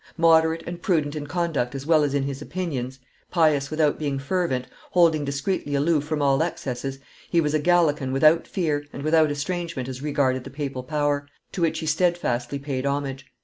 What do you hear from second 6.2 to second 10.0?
all excesses, he was a Gallican without fear and without estrangement